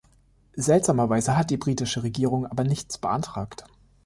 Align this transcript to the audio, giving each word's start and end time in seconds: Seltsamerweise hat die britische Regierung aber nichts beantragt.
Seltsamerweise 0.55 1.37
hat 1.37 1.51
die 1.51 1.57
britische 1.57 2.01
Regierung 2.01 2.47
aber 2.47 2.63
nichts 2.63 2.97
beantragt. 2.97 3.65